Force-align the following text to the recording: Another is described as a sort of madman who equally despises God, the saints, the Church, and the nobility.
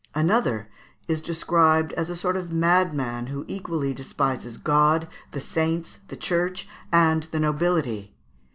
Another 0.15 0.67
is 1.07 1.21
described 1.21 1.93
as 1.93 2.09
a 2.09 2.15
sort 2.15 2.35
of 2.35 2.51
madman 2.51 3.27
who 3.27 3.45
equally 3.47 3.93
despises 3.93 4.57
God, 4.57 5.07
the 5.31 5.39
saints, 5.39 5.99
the 6.07 6.17
Church, 6.17 6.67
and 6.91 7.21
the 7.31 7.39
nobility. 7.39 8.15